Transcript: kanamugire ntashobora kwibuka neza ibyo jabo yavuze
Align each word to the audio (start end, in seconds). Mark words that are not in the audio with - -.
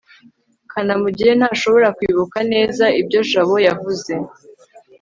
kanamugire 0.71 1.31
ntashobora 1.39 1.87
kwibuka 1.97 2.37
neza 2.53 2.85
ibyo 2.99 3.19
jabo 3.31 3.55
yavuze 3.67 4.13